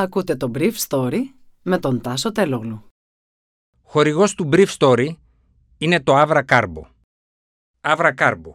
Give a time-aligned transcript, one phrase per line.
[0.00, 1.18] Ακούτε το Brief Story
[1.62, 2.84] με τον Τάσο Τελόγλου.
[3.82, 5.08] Χορηγός του Brief Story
[5.78, 6.82] είναι το Avra Carbo.
[7.80, 8.52] Avra Carbo,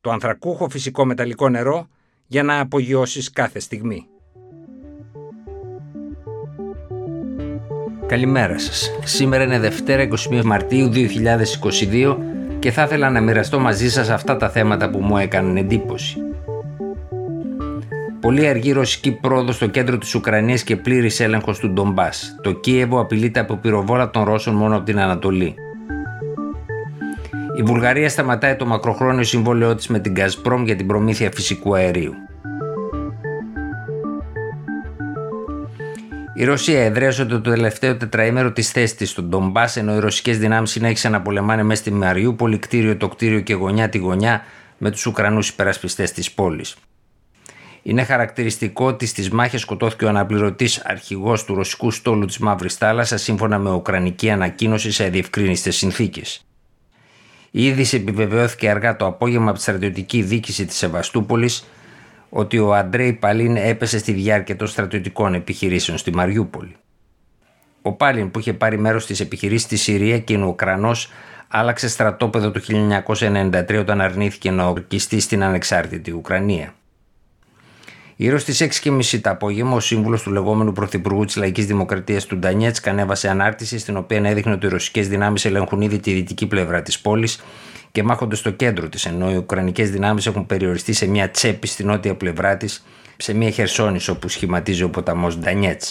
[0.00, 1.88] το ανθρακούχο φυσικό μεταλλικό νερό
[2.26, 4.06] για να απογειώσεις κάθε στιγμή.
[8.06, 8.90] Καλημέρα σας.
[9.04, 12.16] Σήμερα είναι Δευτέρα 21 Μαρτίου 2022
[12.58, 16.27] και θα ήθελα να μοιραστώ μαζί σας αυτά τα θέματα που μου έκαναν εντύπωση.
[18.28, 22.36] Πολύ αργή ρωσική πρόοδο στο κέντρο της Ουκρανίας και πλήρης έλεγχος του Ντομπάς.
[22.42, 25.54] Το Κίεβο απειλείται από πυροβόλα των Ρώσων μόνο από την Ανατολή.
[27.58, 32.12] Η Βουλγαρία σταματάει το μακροχρόνιο συμβόλαιό της με την Gazprom για την προμήθεια φυσικού αερίου.
[36.34, 40.70] Η Ρωσία εδραίωσε το τελευταίο τετραήμερο της θέσης της στον Ντομπάς, ενώ οι ρωσικές δυνάμεις
[40.70, 44.42] συνέχισαν να πολεμάνε μέσα στη Μαριούπολη, κτίριο το κτίριο και γωνιά τη γωνιά
[44.78, 46.76] με τους Ουκρανούς υπερασπιστές της πόλης.
[47.88, 53.22] Είναι χαρακτηριστικό ότι στις μάχες σκοτώθηκε ο αναπληρωτής αρχηγός του ρωσικού στόλου της Μαύρης Θάλασσας
[53.22, 56.46] σύμφωνα με ουκρανική ανακοίνωση σε αδιευκρίνηστε συνθήκες.
[57.50, 61.68] Η είδηση επιβεβαιώθηκε αργά το απόγευμα από τη στρατιωτική δίκηση της Σεβαστούπολης
[62.28, 66.76] ότι ο Αντρέι Παλίν έπεσε στη διάρκεια των στρατιωτικών επιχειρήσεων στη Μαριούπολη.
[67.82, 71.10] Ο Πάλιν που είχε πάρει μέρος στις επιχειρήσεις στη Συρία και είναι Ουκρανός
[71.48, 72.60] άλλαξε στρατόπεδο το
[73.08, 76.72] 1993 όταν αρνήθηκε να ορκιστεί στην ανεξάρτητη Ουκρανία.
[78.20, 82.88] Γύρω στις 6.30 το απόγευμα, ο σύμβουλος του λεγόμενου Πρωθυπουργού της Λαϊκής Δημοκρατίας του Ντανιέτσκ
[82.88, 86.98] ανέβασε ανάρτηση στην οποία έδειχνε ότι οι ρωσικές δυνάμεις ελέγχουν ήδη τη δυτική πλευρά της
[87.00, 87.40] πόλης
[87.92, 91.84] και μάχονται στο κέντρο της, ενώ οι Ουκρανικές δυνάμεις έχουν περιοριστεί σε μια τσέπη στη
[91.84, 92.84] νότια πλευρά της,
[93.16, 95.82] σε μια χερσόνησο που σχηματίζει ο ποταμός Ντανιέτ.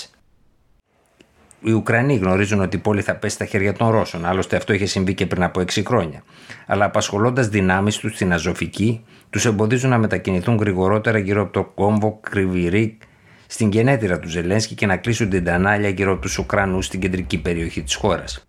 [1.67, 4.85] Οι Ουκρανοί γνωρίζουν ότι η πόλη θα πέσει στα χέρια των Ρώσων, άλλωστε αυτό είχε
[4.85, 6.23] συμβεί και πριν από 6 χρόνια.
[6.65, 12.19] Αλλά απασχολώντας δυνάμεις τους στην Αζωφική, τους εμποδίζουν να μετακινηθούν γρηγορότερα γύρω από το κόμβο
[12.21, 13.01] Κρυβιρίκ
[13.47, 17.37] στην γενέτειρα του Ζελένσκι και να κλείσουν την τανάλια γύρω από τους Ουκρανούς στην κεντρική
[17.37, 18.47] περιοχή της χώρας.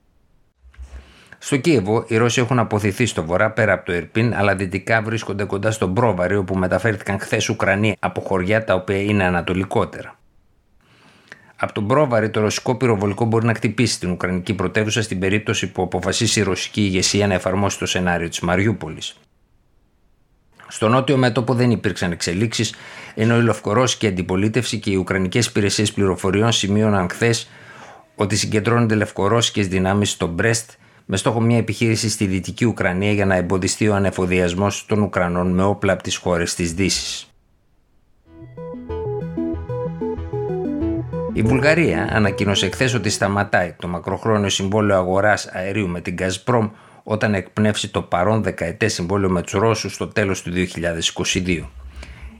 [1.39, 5.45] Στο Κίεβο, οι Ρώσοι έχουν αποθηθεί στο βορρά πέρα από το Ερπίν, αλλά δυτικά βρίσκονται
[5.45, 10.19] κοντά στον Πρόβαρη, όπου μεταφέρθηκαν χθες Ουκρανοί από χωριά τα οποία είναι ανατολικότερα.
[11.61, 15.83] Από τον Πρόβαρη, το ρωσικό πυροβολικό μπορεί να χτυπήσει την Ουκρανική πρωτεύουσα στην περίπτωση που
[15.83, 19.17] αποφασίσει η ρωσική ηγεσία να εφαρμόσει το σενάριο της Μαριούπολης.
[20.69, 22.75] Στο νότιο μέτωπο δεν υπήρξαν εξελίξεις,
[23.15, 27.51] ενώ η Λευκορώσικη αντιπολίτευση και οι Ουκρανικές υπηρεσίες πληροφοριών σημείωναν χθες
[28.15, 30.71] ότι συγκεντρώνονται λευκορώσικες δυνάμεις στο Μπρέστ
[31.05, 35.63] με στόχο μια επιχείρηση στη δυτική Ουκρανία για να εμποδιστεί ο ανεφοδιασμός των Ουκρανών με
[35.63, 37.33] όπλα από τις χώρες της Δύσης.
[41.39, 46.71] Η Βουλγαρία ανακοίνωσε χθε ότι σταματάει το μακροχρόνιο συμβόλαιο αγοράς αερίου με την Gazprom
[47.03, 50.53] όταν εκπνεύσει το παρόν δεκαετές συμβόλαιο με τους Ρώσους στο τέλος του
[51.35, 51.65] 2022.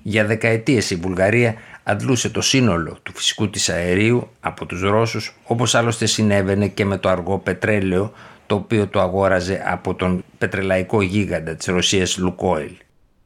[0.03, 5.75] Για δεκαετίες η Βουλγαρία αντλούσε το σύνολο του φυσικού της αερίου από τους Ρώσους όπως
[5.75, 8.13] άλλωστε συνέβαινε και με το αργό πετρέλαιο
[8.47, 12.73] το οποίο το αγόραζε από τον πετρελαϊκό γίγαντα της Ρωσίας Λουκόιλ.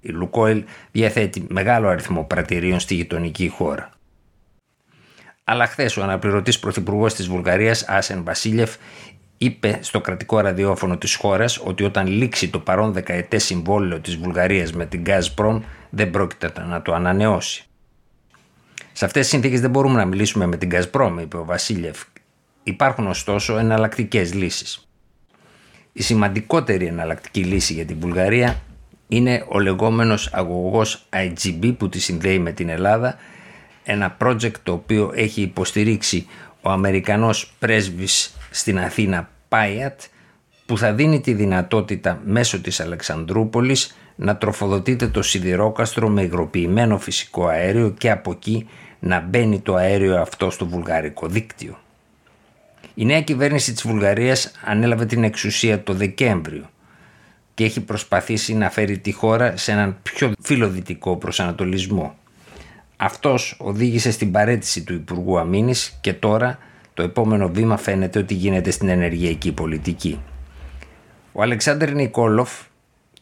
[0.01, 3.92] Η Λουκόιλ διαθέτει μεγάλο αριθμό πρατηρίων στη γειτονική χώρα.
[5.53, 8.77] Αλλά χθες ο αναπληρωτής πρωθυπουργός της Βουλγαρίας, Άσεν Βασίλεφ,
[9.39, 14.73] είπε στο κρατικό ραδιόφωνο της χώρας ότι όταν λήξει το παρόν δεκαετές συμβόλαιο της Βουλγαρίας
[14.73, 17.65] με την Gazprom δεν πρόκειται να το ανανεώσει.
[18.93, 22.01] Σε αυτές τις συνθήκες δεν μπορούμε να μιλήσουμε με την Gazprom, είπε ο Βασίλευ.
[22.63, 24.89] Υπάρχουν ωστόσο εναλλακτικές λύσεις.
[25.93, 28.63] Η σημαντικότερη εναλλακτική λύση για την Βουλγαρία
[29.09, 33.17] είναι ο λεγόμενος αγωγός IGB που τη συνδέει με την Ελλάδα,
[33.85, 36.27] ένα project το οποίο έχει υποστηρίξει
[36.63, 40.01] ο Αμερικανός πρέσβης στην Αθήνα Πάιατ
[40.67, 47.47] που θα δίνει τη δυνατότητα μέσω της Αλεξανδρούπολης να τροφοδοτείται το σιδηρόκαστρο με υγροποιημένο φυσικό
[47.47, 51.79] αέριο και από εκεί να μπαίνει το αέριο αυτό στο βουλγαρικό δίκτυο.
[52.95, 56.71] Η νέα κυβέρνηση της Βουλγαρίας ανέλαβε την εξουσία το Δεκέμβριο
[57.55, 62.17] και έχει προσπαθήσει να φέρει τη χώρα σε έναν πιο φιλοδυτικό προσανατολισμό.
[63.05, 66.59] Αυτός οδήγησε στην παρέτηση του Υπουργού Αμήνης και τώρα
[66.95, 70.21] το επόμενο βήμα φαίνεται ότι γίνεται στην ενεργειακή πολιτική.
[71.33, 72.51] Ο Αλεξάνδρ Νικόλοφ,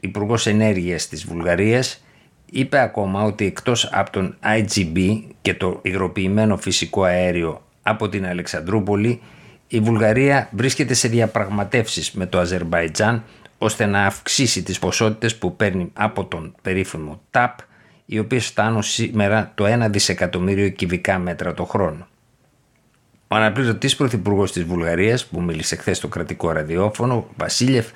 [0.01, 2.05] Υπουργός Ενέργειας της Βουλγαρίας,
[2.51, 9.21] είπε ακόμα ότι εκτός από τον IGB και το υγροποιημένο φυσικό αέριο από την Αλεξανδρούπολη,
[9.69, 13.25] η Βουλγαρία βρίσκεται σε διαπραγματεύσεις με το Αζερβαϊτζάν
[13.59, 17.59] ώστε να αυξήσει τις ποσότητες που παίρνει από τον περίφημο ΤΑΠ,
[18.13, 22.07] οι οποίες φτάνουν σήμερα το 1 δισεκατομμύριο κυβικά μέτρα το χρόνο.
[23.29, 27.87] Ο αναπληρωτής πρωθυπουργός της Βουλγαρίας, που μίλησε χθες στο κρατικό ραδιόφωνο, Βασίλεφ,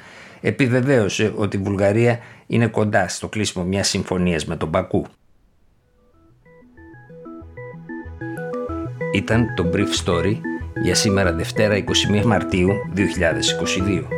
[0.40, 5.06] επιβεβαίωσε ότι η Βουλγαρία είναι κοντά στο κλείσιμο μιας συμφωνίας με τον Πακού.
[9.14, 10.36] ήταν το Brief Story
[10.82, 14.13] για σήμερα Δευτέρα 21 Μαρτίου 2022.